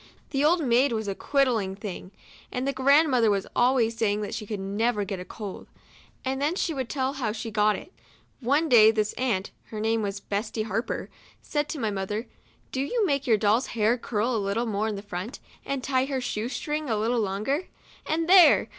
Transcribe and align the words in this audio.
The 0.31 0.43
old 0.43 0.63
maid 0.65 0.91
was 0.93 1.07
a 1.07 1.13
quiddling 1.13 1.75
thing, 1.75 2.09
and 2.51 2.67
the 2.67 2.73
grand 2.73 3.11
mother 3.11 3.29
was 3.29 3.45
always 3.55 3.95
saying 3.95 4.21
that 4.21 4.33
she 4.33 4.47
could 4.47 4.59
never 4.59 5.05
get 5.05 5.17
over 5.19 5.21
a 5.21 5.25
cold; 5.25 5.67
and 6.25 6.41
then 6.41 6.55
she 6.55 6.73
would 6.73 6.89
tell 6.89 7.13
how 7.13 7.31
she 7.31 7.49
had 7.49 7.53
got 7.53 7.75
it. 7.75 7.93
One 8.39 8.67
day 8.67 8.89
this 8.89 9.13
aunt 9.13 9.51
(her 9.65 9.79
name 9.79 10.01
was 10.01 10.19
Betsy 10.19 10.63
Harper) 10.63 11.11
said 11.43 11.69
to 11.69 11.79
my 11.79 11.91
mother," 11.91 12.25
Do 12.71 12.89
make 13.05 13.27
your 13.27 13.37
doll's 13.37 13.67
hair 13.77 13.95
curl 13.95 14.35
a 14.35 14.37
little 14.41 14.65
more 14.65 14.87
to 14.89 14.95
the 14.95 15.03
front, 15.03 15.37
and 15.67 15.83
tie 15.83 16.05
her 16.05 16.19
shoe 16.19 16.49
string 16.49 16.89
a 16.89 16.97
little 16.97 17.19
longer; 17.19 17.67
and 18.07 18.27
there 18.27 18.69